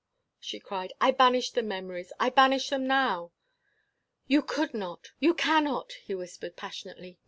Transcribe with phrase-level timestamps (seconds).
[0.39, 2.11] she cried, "I banished the memories!
[2.19, 3.33] I banish them now!"
[4.25, 5.11] "You could not!
[5.19, 7.19] You cannot!" he whispered, passionately.